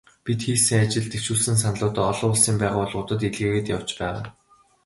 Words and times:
Бид 0.25 0.39
хийсэн 0.45 0.77
ажил, 0.83 1.05
дэвшүүлсэн 1.09 1.55
саналуудаа 1.63 2.05
олон 2.13 2.31
улсын 2.33 2.55
байгууллагуудад 2.59 3.25
илгээгээд 3.27 3.71
явж 3.77 3.89
байгаа. 3.99 4.23